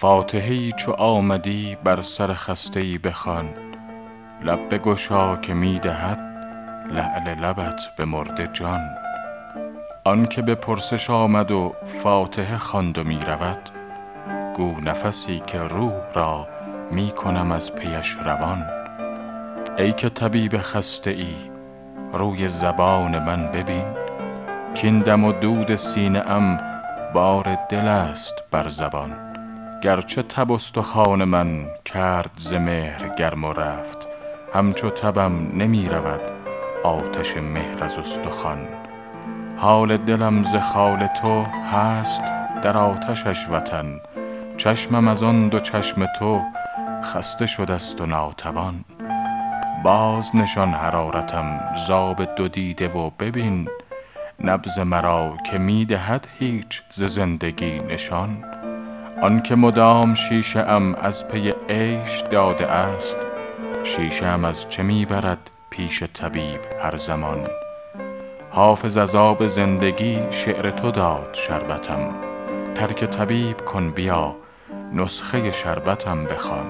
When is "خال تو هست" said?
40.56-42.20